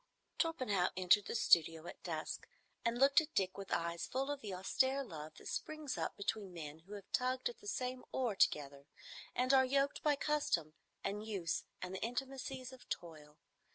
Torpenhow 0.39 0.89
entered 0.97 1.25
the 1.25 1.35
studio 1.35 1.85
at 1.85 2.01
dusk, 2.01 2.47
and 2.83 2.97
looked 2.97 3.21
at 3.21 3.35
Dick 3.35 3.55
with 3.55 3.71
eyes 3.71 4.07
full 4.07 4.31
of 4.31 4.41
the 4.41 4.51
austere 4.51 5.03
love 5.03 5.35
that 5.35 5.45
springs 5.47 5.95
up 5.95 6.17
between 6.17 6.51
men 6.51 6.79
who 6.79 6.93
have 6.93 7.11
tugged 7.11 7.49
at 7.49 7.59
the 7.59 7.67
same 7.67 8.03
oar 8.11 8.35
together 8.35 8.87
and 9.35 9.53
are 9.53 9.63
yoked 9.63 10.01
by 10.01 10.15
custom 10.15 10.73
and 11.03 11.27
use 11.27 11.65
and 11.83 11.93
the 11.93 12.01
intimacies 12.01 12.73
of 12.73 12.89
toil. 12.89 13.37